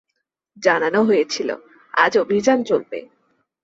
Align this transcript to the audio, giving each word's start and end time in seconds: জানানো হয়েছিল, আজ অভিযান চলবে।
জানানো 0.63 0.99
হয়েছিল, 1.03 1.49
আজ 1.93 2.13
অভিযান 2.17 2.59
চলবে। 2.63 2.99